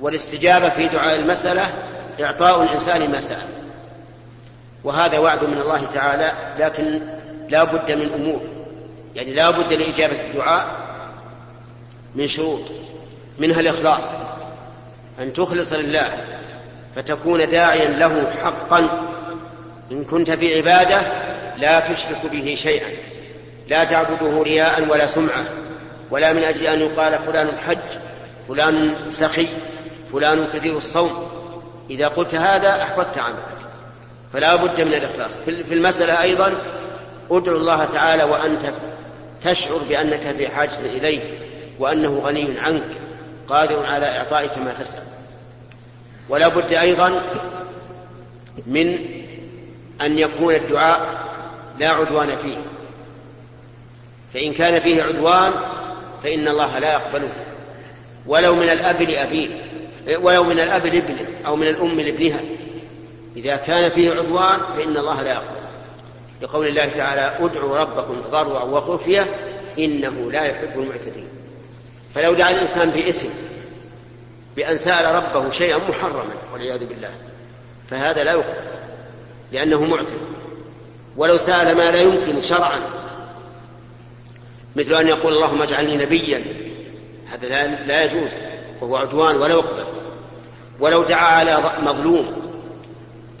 والاستجابة 0.00 0.68
في 0.68 0.88
دعاء 0.88 1.18
المسألة 1.18 1.72
إعطاء 2.20 2.62
الإنسان 2.62 3.10
ما 3.10 3.20
سال 3.20 3.42
وهذا 4.84 5.18
وعد 5.18 5.44
من 5.44 5.58
الله 5.58 5.84
تعالى 5.84 6.32
لكن 6.58 7.02
لا 7.48 7.64
بد 7.64 7.92
من 7.92 8.12
أمور. 8.12 8.40
يعني 9.14 9.32
لا 9.32 9.50
بد 9.50 9.72
لإجابة 9.72 10.20
الدعاء 10.20 10.66
من 12.14 12.26
شروط 12.26 12.62
منها 13.38 13.60
الإخلاص. 13.60 14.04
أن 15.18 15.32
تخلص 15.32 15.72
لله 15.72 16.08
فتكون 16.96 17.50
داعيا 17.50 17.88
له 17.88 18.32
حقا. 18.42 19.08
إن 19.92 20.04
كنت 20.04 20.30
في 20.30 20.56
عبادة 20.56 21.02
لا 21.56 21.80
تشرك 21.80 22.26
به 22.32 22.54
شيئا. 22.54 22.88
لا 23.68 23.84
تعبده 23.84 24.42
رياء 24.42 24.88
ولا 24.88 25.06
سمعة. 25.06 25.44
ولا 26.10 26.32
من 26.32 26.44
أجل 26.44 26.66
أن 26.66 26.80
يقال 26.80 27.18
فلان 27.18 27.56
حج 27.56 27.98
فلان 28.48 28.96
سخي 29.10 29.46
فلان 30.12 30.46
كثير 30.54 30.76
الصوم. 30.76 31.30
إذا 31.90 32.08
قلت 32.08 32.34
هذا 32.34 32.82
أحبطت 32.82 33.18
عملك 33.18 33.60
فلا 34.32 34.56
بد 34.56 34.80
من 34.80 34.94
الإخلاص. 34.94 35.38
في 35.38 35.74
المسألة 35.74 36.22
أيضا 36.22 36.52
ادعو 37.30 37.56
الله 37.56 37.84
تعالى 37.84 38.24
وأنت 38.24 38.62
تشعر 39.44 39.78
بأنك 39.88 40.34
في 40.38 40.48
حاجة 40.48 40.80
إليه 40.84 41.20
وأنه 41.78 42.20
غني 42.24 42.60
عنك 42.60 42.90
قادر 43.48 43.86
على 43.86 44.18
إعطائك 44.18 44.58
ما 44.58 44.72
تسأل. 44.72 45.02
ولا 46.28 46.48
بد 46.48 46.72
أيضا 46.72 47.22
من 48.66 48.98
أن 50.02 50.18
يكون 50.18 50.54
الدعاء 50.54 51.28
لا 51.78 51.88
عدوان 51.88 52.36
فيه. 52.36 52.56
فإن 54.34 54.52
كان 54.52 54.80
فيه 54.80 55.02
عدوان 55.02 55.52
فإن 56.22 56.48
الله 56.48 56.78
لا 56.78 56.92
يقبله. 56.92 57.32
ولو 58.26 58.54
من 58.54 58.68
الأب 58.68 59.02
لأبيه 59.02 59.48
ولو 60.20 60.44
من 60.44 60.60
الأب 60.60 60.86
لابنه 60.86 61.26
أو 61.46 61.56
من 61.56 61.66
الأم 61.66 62.00
لابنها. 62.00 62.40
إذا 63.36 63.56
كان 63.56 63.90
فيه 63.90 64.10
عدوان 64.10 64.60
فإن 64.76 64.96
الله 64.96 65.22
لا 65.22 65.32
يقبل 65.32 65.60
لقول 66.42 66.66
الله 66.66 66.88
تعالى 66.88 67.44
ادعوا 67.44 67.76
ربكم 67.76 68.20
تضرعا 68.22 68.64
وخفية 68.64 69.26
إنه 69.78 70.30
لا 70.32 70.44
يحب 70.44 70.80
المعتدين. 70.80 71.28
فلو 72.14 72.34
دعا 72.34 72.50
الإنسان 72.50 72.90
بإثم 72.90 73.28
بأن 74.56 74.76
سأل 74.76 75.14
ربه 75.14 75.50
شيئا 75.50 75.78
محرما 75.88 76.34
والعياذ 76.52 76.86
بالله. 76.86 77.10
فهذا 77.90 78.24
لا 78.24 78.32
يقبل 78.32 78.70
لأنه 79.52 79.84
معتد 79.84 80.18
ولو 81.16 81.36
سأل 81.36 81.76
ما 81.76 81.90
لا 81.90 82.00
يمكن 82.00 82.40
شرعا 82.40 82.80
مثل 84.76 84.94
أن 84.94 85.08
يقول 85.08 85.32
اللهم 85.32 85.62
اجعلني 85.62 85.96
نبيا 85.96 86.44
هذا 87.32 87.48
لا, 87.48 87.86
لا 87.86 88.04
يجوز 88.04 88.30
وهو 88.80 88.96
عدوان 88.96 89.36
ولا 89.36 89.54
يقبل. 89.54 89.84
ولو 90.80 91.02
دعا 91.02 91.24
على 91.24 91.72
مظلوم 91.82 92.50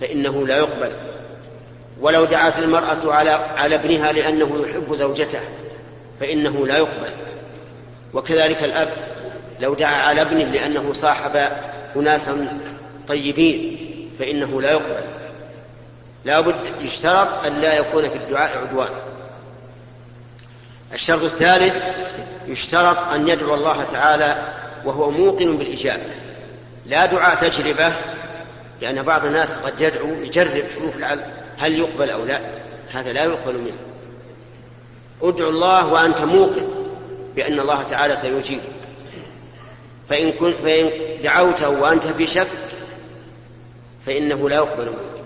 فإنه 0.00 0.46
لا 0.46 0.56
يقبل. 0.56 0.92
ولو 2.00 2.24
دعت 2.24 2.58
المرأة 2.58 3.12
على 3.12 3.30
على 3.30 3.74
ابنها 3.74 4.12
لأنه 4.12 4.64
يحب 4.66 4.94
زوجته 4.94 5.40
فإنه 6.20 6.66
لا 6.66 6.76
يقبل. 6.76 7.12
وكذلك 8.14 8.64
الأب 8.64 9.09
لو 9.60 9.74
دعا 9.74 9.96
على 9.96 10.22
ابنه 10.22 10.44
لأنه 10.44 10.92
صاحب 10.92 11.48
أناسا 11.96 12.60
طيبين 13.08 13.76
فإنه 14.18 14.60
لا 14.62 14.70
يقبل. 14.70 15.04
لا 16.24 16.40
بد 16.40 16.56
يشترط 16.80 17.44
أن 17.46 17.60
لا 17.60 17.74
يكون 17.74 18.08
في 18.08 18.16
الدعاء 18.16 18.58
عدوان. 18.58 18.88
الشرط 20.92 21.22
الثالث 21.22 21.82
يشترط 22.46 22.98
أن 22.98 23.28
يدعو 23.28 23.54
الله 23.54 23.84
تعالى 23.84 24.36
وهو 24.84 25.10
موقن 25.10 25.56
بالإجابة. 25.56 26.02
لا 26.86 27.06
دعاء 27.06 27.48
تجربة 27.48 27.92
لأن 28.80 29.02
بعض 29.02 29.24
الناس 29.24 29.56
قد 29.56 29.80
يدعو 29.80 30.08
يجرب 30.08 30.68
شوف 30.68 30.94
هل 31.58 31.78
يقبل 31.78 32.10
أو 32.10 32.24
لا. 32.24 32.40
هذا 32.92 33.12
لا 33.12 33.24
يقبل 33.24 33.58
منه. 33.58 33.78
ادعو 35.22 35.48
الله 35.48 35.92
وأنت 35.92 36.20
موقن 36.20 36.68
بأن 37.36 37.60
الله 37.60 37.82
تعالى 37.82 38.16
سيجيب 38.16 38.60
فإن, 40.10 40.32
كنت 40.32 40.56
فإن 40.56 40.90
دعوته 41.22 41.68
وأنت 41.68 42.04
في 42.04 42.26
شك 42.26 42.46
فإنه 44.06 44.48
لا 44.48 44.56
يقبل 44.56 44.84
منك. 44.84 45.24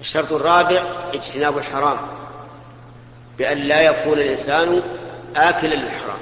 الشرط 0.00 0.32
الرابع 0.32 0.82
اجتناب 1.14 1.58
الحرام 1.58 1.98
بأن 3.38 3.58
لا 3.58 3.80
يكون 3.80 4.18
الإنسان 4.18 4.82
آكلا 5.36 5.74
للحرام. 5.74 6.18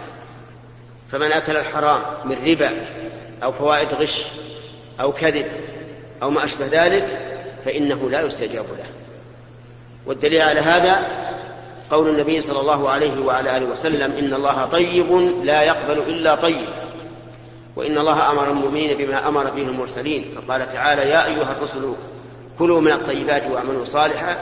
فمن 1.13 1.33
أكل 1.33 1.57
الحرام 1.57 2.03
من 2.25 2.37
ربا 2.45 2.87
أو 3.43 3.53
فوائد 3.53 3.95
غش 3.95 4.25
أو 5.01 5.13
كذب 5.13 5.47
أو 6.23 6.31
ما 6.31 6.45
أشبه 6.45 6.67
ذلك 6.73 7.07
فإنه 7.65 8.11
لا 8.11 8.23
يستجاب 8.23 8.65
له. 8.65 8.87
والدليل 10.07 10.43
على 10.43 10.61
هذا 10.61 11.03
قول 11.91 12.09
النبي 12.09 12.41
صلى 12.41 12.61
الله 12.61 12.91
عليه 12.91 13.21
وعلى 13.21 13.57
آله 13.57 13.67
وسلم 13.67 14.13
إن 14.13 14.35
الله 14.35 14.65
طيب 14.65 15.13
لا 15.45 15.63
يقبل 15.63 15.99
إلا 15.99 16.35
طيب. 16.35 16.88
وإن 17.79 17.99
الله 17.99 18.31
أمر 18.31 18.51
المؤمنين 18.51 18.99
بما 18.99 19.29
أمر 19.29 19.51
به 19.51 19.63
المرسلين 19.63 20.25
فقال 20.37 20.69
تعالى 20.69 21.03
يا 21.03 21.27
أيها 21.27 21.53
الرسل 21.53 21.95
كلوا 22.59 22.81
من 22.81 22.93
الطيبات 22.93 23.47
واعملوا 23.47 23.85
صالحا. 23.85 24.37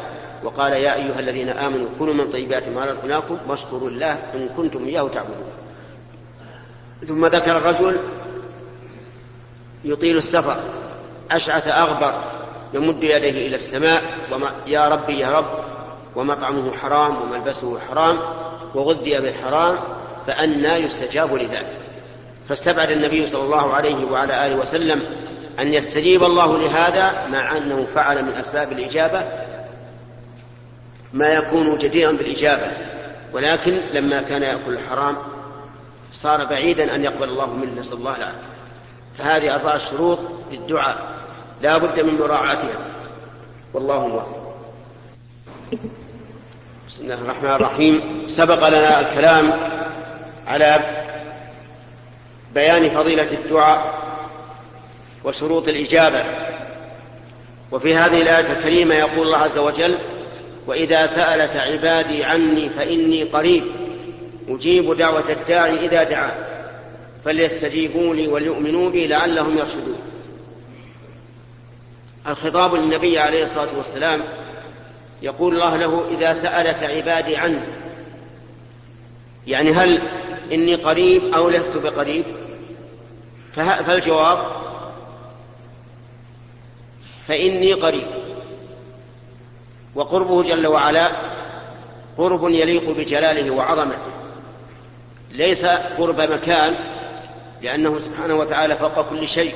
وقال 0.44 0.72
يا 0.72 0.94
أيها 0.94 1.18
الذين 1.18 1.48
آمنوا 1.48 1.88
كلوا 1.98 2.14
من 2.14 2.30
طيبات 2.30 2.68
ما 2.68 2.84
رزقناكم 2.84 3.38
واشكروا 3.48 3.88
الله 3.88 4.12
إن 4.34 4.48
كنتم 4.56 4.86
إياه 4.86 5.08
تعبدون. 5.08 5.50
ثم 7.06 7.26
ذكر 7.26 7.56
الرجل 7.56 7.96
يطيل 9.84 10.16
السفر 10.16 10.56
أشعث 11.30 11.68
أغبر 11.68 12.24
يمد 12.74 13.02
يديه 13.02 13.46
إلى 13.46 13.56
السماء 13.56 14.02
وما 14.32 14.50
يا 14.66 14.88
ربي 14.88 15.18
يا 15.18 15.38
رب 15.38 15.64
ومطعمه 16.16 16.72
حرام 16.72 17.22
وملبسه 17.22 17.78
حرام 17.78 18.18
وغذي 18.74 19.20
بالحرام 19.20 19.78
فأنى 20.26 20.68
يستجاب 20.68 21.34
لذلك. 21.34 21.85
فاستبعد 22.48 22.90
النبي 22.90 23.26
صلى 23.26 23.42
الله 23.42 23.74
عليه 23.74 24.04
وعلى 24.04 24.46
آله 24.46 24.56
وسلم 24.56 25.02
أن 25.58 25.74
يستجيب 25.74 26.22
الله 26.22 26.58
لهذا 26.58 27.26
مع 27.26 27.56
أنه 27.56 27.86
فعل 27.94 28.24
من 28.24 28.32
أسباب 28.32 28.72
الإجابة 28.72 29.24
ما 31.12 31.28
يكون 31.28 31.78
جديرا 31.78 32.12
بالإجابة. 32.12 32.66
ولكن 33.32 33.80
لما 33.92 34.22
كان 34.22 34.42
يأكل 34.42 34.72
الحرام 34.72 35.16
صار 36.12 36.44
بعيدا 36.44 36.94
أن 36.94 37.04
يقبل 37.04 37.28
الله 37.28 37.54
منه 37.54 37.80
نسأل 37.80 37.94
الله 37.94 38.16
العافية. 38.16 38.38
فهذه 39.18 39.54
أربع 39.54 39.78
شروط 39.78 40.18
للدعاء 40.52 40.98
لا 41.62 41.78
بد 41.78 42.00
من 42.00 42.14
مراعاتها. 42.14 42.78
والله 43.74 44.06
موفق. 44.06 44.56
بسم 46.88 47.04
الله 47.04 47.14
الرحمن 47.14 47.50
الرحيم. 47.50 48.24
سبق 48.26 48.68
لنا 48.68 49.00
الكلام 49.00 49.52
على 50.46 50.95
بيان 52.56 52.90
فضيلة 52.90 53.32
الدعاء 53.32 53.94
وشروط 55.24 55.68
الإجابة. 55.68 56.24
وفي 57.72 57.94
هذه 57.94 58.22
الآية 58.22 58.52
الكريمة 58.52 58.94
يقول 58.94 59.26
الله 59.26 59.38
عز 59.38 59.58
وجل 59.58 59.98
وإذا 60.66 61.06
سألك 61.06 61.56
عبادي 61.56 62.24
عني 62.24 62.70
فإني 62.70 63.22
قريب 63.22 63.64
أجيب 64.48 64.96
دعوة 64.96 65.32
الداعي 65.32 65.86
إذا 65.86 66.02
دعا 66.02 66.34
فليستجيبوا 67.24 68.14
لي 68.14 68.28
وليؤمنوا 68.28 68.90
بي 68.90 69.06
لعلهم 69.06 69.58
يرشدون. 69.58 69.98
الخطاب 72.28 72.74
للنبي 72.74 73.18
عليه 73.18 73.44
الصلاة 73.44 73.76
والسلام 73.76 74.20
يقول 75.22 75.54
الله 75.54 75.76
له 75.76 76.04
إذا 76.18 76.32
سألك 76.32 76.84
عبادي 76.84 77.36
عني. 77.36 77.60
يعني 79.46 79.70
هل 79.70 80.02
إني 80.52 80.74
قريب 80.74 81.34
أو 81.34 81.48
لست 81.48 81.76
بقريب؟ 81.76 82.24
فالجواب 83.56 84.38
فإني 87.28 87.72
قريب. 87.72 88.06
وقربه 89.94 90.42
جل 90.42 90.66
وعلا 90.66 91.16
قرب 92.18 92.48
يليق 92.48 92.90
بجلاله 92.90 93.50
وعظمته. 93.50 94.10
ليس 95.30 95.64
قرب 95.66 96.20
مكان 96.20 96.74
لأنه 97.62 97.98
سبحانه 97.98 98.34
وتعالى 98.34 98.76
فوق 98.76 99.08
كل 99.10 99.28
شيء 99.28 99.54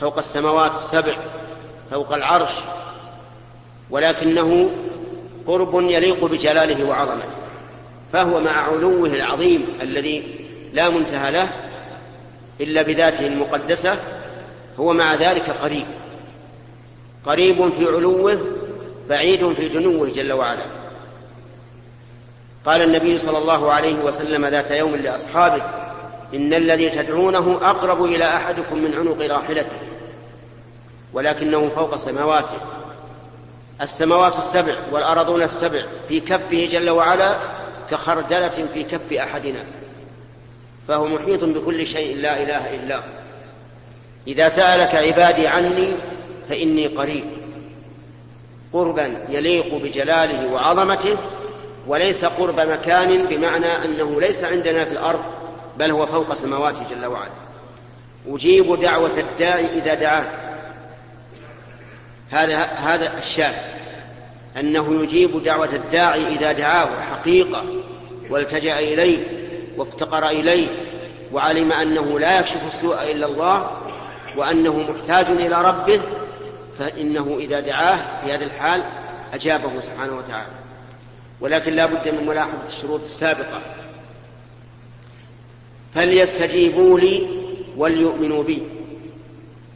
فوق 0.00 0.18
السماوات 0.18 0.74
السبع 0.74 1.16
فوق 1.90 2.12
العرش 2.12 2.52
ولكنه 3.90 4.70
قرب 5.46 5.80
يليق 5.80 6.24
بجلاله 6.24 6.84
وعظمته. 6.84 7.36
فهو 8.12 8.40
مع 8.40 8.50
علوه 8.50 9.08
العظيم 9.08 9.66
الذي 9.82 10.46
لا 10.72 10.90
منتهى 10.90 11.30
له 11.32 11.63
إلا 12.60 12.82
بذاته 12.82 13.26
المقدسة 13.26 13.96
هو 14.80 14.92
مع 14.92 15.14
ذلك 15.14 15.50
قريب. 15.50 15.86
قريب 17.26 17.72
في 17.72 17.84
علوه 17.84 18.38
بعيد 19.08 19.52
في 19.52 19.68
دنوه 19.68 20.08
جل 20.08 20.32
وعلا. 20.32 20.64
قال 22.66 22.82
النبي 22.82 23.18
صلى 23.18 23.38
الله 23.38 23.72
عليه 23.72 23.94
وسلم 23.94 24.46
ذات 24.46 24.70
يوم 24.70 24.96
لأصحابه 24.96 25.62
إن 26.34 26.54
الذي 26.54 26.90
تدعونه 26.90 27.58
أقرب 27.70 28.04
إلى 28.04 28.36
أحدكم 28.36 28.78
من 28.78 28.94
عنق 28.94 29.20
راحلته 29.20 29.76
ولكنه 31.12 31.68
فوق 31.68 31.96
سماواته. 31.96 32.58
السماوات 33.80 34.38
السبع 34.38 34.74
والارضون 34.92 35.42
السبع 35.42 35.82
في 36.08 36.20
كفه 36.20 36.68
جل 36.72 36.90
وعلا 36.90 37.36
كخردلة 37.90 38.66
في 38.74 38.82
كف 38.84 39.12
أحدنا. 39.12 39.64
فهو 40.88 41.06
محيط 41.06 41.44
بكل 41.44 41.86
شيء 41.86 42.16
لا 42.16 42.42
إله 42.42 42.74
إلا 42.74 42.96
هو. 42.96 43.02
إذا 44.26 44.48
سألك 44.48 44.94
عبادي 44.94 45.46
عني 45.46 45.92
فإني 46.48 46.86
قريب. 46.86 47.24
قربا 48.72 49.26
يليق 49.28 49.74
بجلاله 49.74 50.52
وعظمته 50.52 51.16
وليس 51.86 52.24
قرب 52.24 52.60
مكان 52.60 53.26
بمعنى 53.26 53.84
أنه 53.84 54.20
ليس 54.20 54.44
عندنا 54.44 54.84
في 54.84 54.92
الأرض 54.92 55.20
بل 55.78 55.90
هو 55.90 56.06
فوق 56.06 56.34
سماواته 56.34 56.80
جل 56.90 57.06
وعلا. 57.06 57.30
أجيب 58.28 58.80
دعوة 58.80 59.18
الداعي 59.18 59.78
إذا 59.78 59.94
دعاه 59.94 60.26
هذا 62.30 62.58
هذا 62.62 63.18
الشاهد. 63.18 63.74
أنه 64.56 65.02
يجيب 65.02 65.42
دعوة 65.42 65.74
الداعي 65.74 66.28
إذا 66.28 66.52
دعاه 66.52 66.88
حقيقة 67.10 67.64
والتجأ 68.30 68.78
إليه. 68.78 69.43
وافتقر 69.76 70.28
إليه 70.28 70.68
وعلم 71.32 71.72
أنه 71.72 72.18
لا 72.18 72.38
يكشف 72.40 72.66
السوء 72.66 73.12
إلا 73.12 73.26
الله 73.26 73.70
وأنه 74.36 74.78
محتاج 74.78 75.26
إلى 75.26 75.62
ربه 75.62 76.00
فإنه 76.78 77.36
إذا 77.40 77.60
دعاه 77.60 78.24
في 78.24 78.32
هذه 78.32 78.44
الحال 78.44 78.84
أجابه 79.32 79.80
سبحانه 79.80 80.16
وتعالى. 80.16 80.52
ولكن 81.40 81.72
لا 81.72 81.86
بد 81.86 82.08
من 82.08 82.26
ملاحظة 82.26 82.66
الشروط 82.68 83.00
السابقة. 83.00 83.60
فليستجيبوا 85.94 87.00
لي 87.00 87.26
وليؤمنوا 87.76 88.42
بي. 88.42 88.62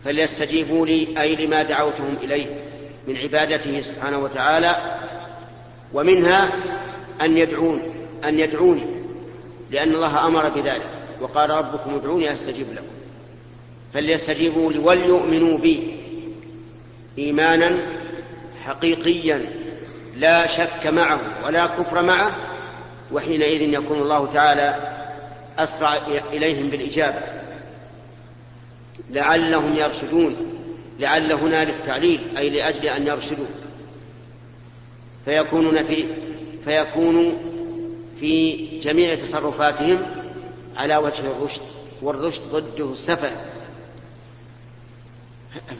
فليستجيبوا 0.04 0.86
لي 0.86 1.20
أي 1.20 1.36
لما 1.36 1.62
دعوتهم 1.62 2.16
إليه 2.22 2.46
من 3.08 3.16
عبادته 3.16 3.80
سبحانه 3.80 4.18
وتعالى 4.18 4.96
ومنها 5.92 6.52
أن 7.20 7.38
يدعون 7.38 7.82
أن 8.24 8.40
يدعوني. 8.40 8.97
لأن 9.70 9.94
الله 9.94 10.26
أمر 10.26 10.48
بذلك 10.48 10.88
وقال 11.20 11.50
ربكم 11.50 11.94
ادعوني 11.94 12.32
أستجيب 12.32 12.72
لكم. 12.72 12.86
فليستجيبوا 13.94 14.72
لي 14.72 14.78
وليؤمنوا 14.78 15.58
بي 15.58 15.96
إيمانا 17.18 17.78
حقيقيا 18.64 19.50
لا 20.16 20.46
شك 20.46 20.86
معه 20.86 21.20
ولا 21.44 21.66
كفر 21.66 22.02
معه 22.02 22.36
وحينئذ 23.12 23.62
يكون 23.62 23.98
الله 23.98 24.32
تعالى 24.32 24.76
أسرع 25.58 25.98
إليهم 26.32 26.70
بالإجابة. 26.70 27.20
لعلهم 29.10 29.74
يرشدون 29.74 30.36
لعل 30.98 31.32
هنا 31.32 31.64
للتعليل 31.64 32.20
أي 32.36 32.50
لأجل 32.50 32.86
أن 32.86 33.06
يرشدوا. 33.06 33.46
فيكونون 35.24 35.84
في 35.84 36.04
فيكونوا 36.64 37.32
في 38.20 38.66
جميع 38.80 39.14
تصرفاتهم 39.14 40.06
على 40.76 40.96
وجه 40.96 41.20
الرشد 41.20 41.62
والرشد 42.02 42.42
ضده 42.52 42.92
السفه 42.92 43.30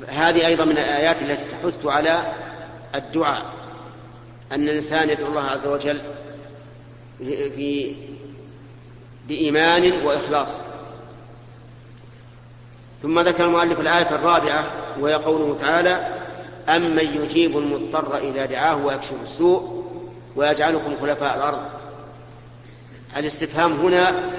هذه 0.09 0.46
أيضا 0.46 0.64
من 0.64 0.79
الآيات 0.79 1.22
التي 1.22 1.44
تحث 1.44 1.87
على 1.87 2.33
الدعاء. 2.94 3.53
أن 4.53 4.68
الإنسان 4.68 5.11
يدعو 5.11 5.27
الله 5.27 5.42
عز 5.42 5.66
وجل 5.66 6.01
في 7.18 7.94
بإيمان 9.29 10.07
وإخلاص. 10.07 10.57
ثم 13.03 13.20
ذكر 13.20 13.44
المؤلف 13.44 13.81
الآية 13.81 14.14
الرابعة 14.14 14.72
وهي 15.01 15.14
قوله 15.14 15.59
تعالى 15.61 16.18
أمن 16.68 17.22
يجيب 17.22 17.59
المضطر 17.59 18.18
إذا 18.18 18.46
دعاه 18.46 18.87
ويكشف 18.87 19.22
السوء 19.22 19.85
ويجعلكم 20.37 20.96
خلفاء 21.01 21.37
الأرض. 21.37 21.61
الاستفهام 23.16 23.73
هنا 23.73 24.31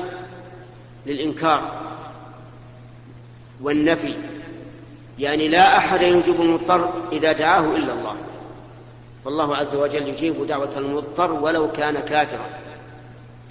للإنكار 1.05 1.71
والنفي 3.61 4.15
يعني 5.19 5.47
لا 5.47 5.77
أحد 5.77 6.01
يجيب 6.01 6.41
المضطر 6.41 6.93
إذا 7.11 7.31
دعاه 7.31 7.75
إلا 7.75 7.93
الله. 7.93 8.15
فالله 9.25 9.55
عز 9.55 9.75
وجل 9.75 10.07
يجيب 10.07 10.47
دعوة 10.47 10.77
المضطر 10.77 11.31
ولو 11.31 11.71
كان 11.71 11.99
كافرا. 11.99 12.45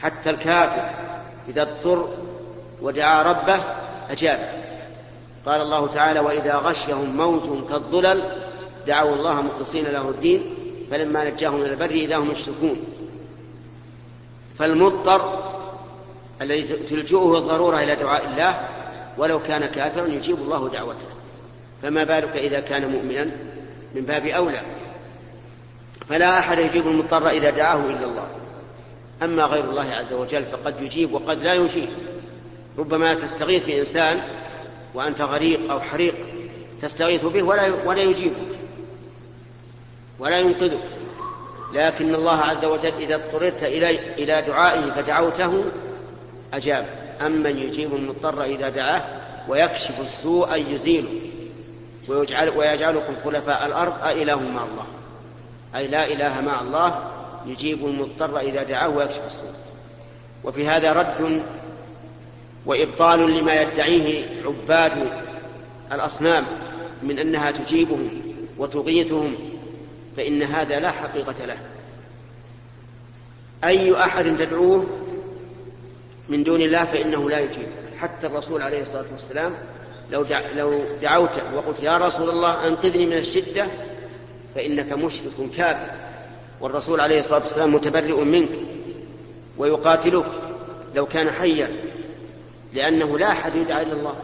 حتى 0.00 0.30
الكافر 0.30 0.90
إذا 1.48 1.62
اضطر 1.62 2.08
ودعا 2.82 3.22
ربه 3.22 3.60
أجاب. 4.10 4.68
قال 5.46 5.60
الله 5.60 5.86
تعالى 5.86 6.20
وإذا 6.20 6.54
غشيهم 6.54 7.16
موج 7.16 7.68
كالظلل 7.68 8.22
دعوا 8.86 9.16
الله 9.16 9.42
مخلصين 9.42 9.84
له 9.84 10.08
الدين 10.08 10.54
فلما 10.90 11.30
نجاهم 11.30 11.62
إلى 11.62 11.70
البر 11.70 11.90
إذا 11.90 12.16
هم 12.16 12.30
يشركون 12.30 12.76
فالمضطر 14.58 15.48
الذي 16.42 16.62
تلجؤه 16.62 17.38
الضرورة 17.38 17.80
إلى 17.80 17.96
دعاء 17.96 18.26
الله 18.26 18.68
ولو 19.18 19.42
كان 19.42 19.66
كافرا 19.66 20.06
يجيب 20.06 20.38
الله 20.38 20.68
دعوته. 20.68 21.08
فما 21.82 22.04
بالك 22.04 22.36
إذا 22.36 22.60
كان 22.60 22.92
مؤمنا 22.92 23.24
من 23.94 24.02
باب 24.02 24.26
أولى؟ 24.26 24.60
فلا 26.08 26.38
أحد 26.38 26.58
يجيب 26.58 26.86
المضطر 26.86 27.28
إذا 27.28 27.50
دعاه 27.50 27.86
إلا 27.86 28.04
الله. 28.04 28.28
أما 29.22 29.42
غير 29.42 29.64
الله 29.64 29.90
عز 29.90 30.12
وجل 30.12 30.44
فقد 30.44 30.82
يجيب 30.82 31.12
وقد 31.12 31.42
لا 31.42 31.54
يجيب. 31.54 31.88
ربما 32.78 33.14
تستغيث 33.14 33.66
بإنسان 33.66 34.20
وأنت 34.94 35.20
غريق 35.20 35.70
أو 35.70 35.80
حريق 35.80 36.14
تستغيث 36.82 37.24
به 37.24 37.42
ولا 37.42 37.72
ولا 37.84 38.02
يجيبك 38.02 38.36
ولا 40.18 40.38
ينقذك. 40.38 40.97
لكن 41.72 42.14
الله 42.14 42.36
عز 42.36 42.64
وجل 42.64 42.92
إذا 43.00 43.14
اضطررت 43.14 43.62
إلى 43.62 43.90
إلى 44.22 44.42
دعائه 44.42 44.90
فدعوته 44.90 45.64
أجاب. 46.54 46.86
أمن 47.26 47.58
يجيب 47.58 47.94
المضطر 47.94 48.42
إذا 48.42 48.68
دعاه 48.68 49.02
ويكشف 49.48 50.00
السوء 50.00 50.56
يزيله 50.56 51.20
ويجعل 52.08 52.48
ويجعلكم 52.48 53.14
خلفاء 53.24 53.66
الأرض 53.66 54.02
أإله 54.02 54.40
مع 54.40 54.64
الله. 54.64 54.86
أي 55.76 55.88
لا 55.88 56.06
إله 56.06 56.40
مع 56.40 56.60
الله 56.60 57.10
يجيب 57.46 57.86
المضطر 57.86 58.38
إذا 58.38 58.62
دعاه 58.62 58.88
ويكشف 58.88 59.26
السوء. 59.26 59.52
وفي 60.44 60.68
هذا 60.68 60.92
رد 60.92 61.42
وإبطال 62.66 63.36
لما 63.36 63.54
يدعيه 63.54 64.24
عباد 64.44 64.92
الأصنام 65.92 66.44
من 67.02 67.18
أنها 67.18 67.50
تجيبهم 67.50 68.10
وتغيثهم 68.58 69.34
فإن 70.18 70.42
هذا 70.42 70.80
لا 70.80 70.90
حقيقة 70.90 71.44
له. 71.46 71.56
أي 73.64 74.00
أحد 74.00 74.24
تدعوه 74.24 74.86
من 76.28 76.44
دون 76.44 76.60
الله 76.60 76.84
فإنه 76.84 77.30
لا 77.30 77.38
يجيب. 77.38 77.68
حتى 77.98 78.26
الرسول 78.26 78.62
عليه 78.62 78.82
الصلاة 78.82 79.04
والسلام 79.12 79.54
لو 80.10 80.22
دع 80.22 80.50
لو 80.52 80.80
دعوته 81.02 81.54
وقلت 81.54 81.82
يا 81.82 81.96
رسول 81.96 82.30
الله 82.30 82.66
أنقذني 82.66 83.06
من 83.06 83.16
الشدة 83.16 83.66
فإنك 84.54 84.92
مشرك 84.92 85.50
كافر. 85.56 85.90
والرسول 86.60 87.00
عليه 87.00 87.20
الصلاة 87.20 87.42
والسلام 87.42 87.74
متبرئ 87.74 88.24
منك 88.24 88.50
ويقاتلك 89.58 90.26
لو 90.94 91.06
كان 91.06 91.30
حيا 91.30 91.76
لأنه 92.74 93.18
لا 93.18 93.32
أحد 93.32 93.56
يدعى 93.56 93.82
إلا 93.82 93.92
الله. 93.92 94.14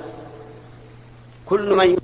كل 1.46 1.74
من 1.74 2.03